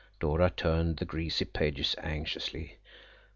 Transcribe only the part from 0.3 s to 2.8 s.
turned the greasy pages anxiously.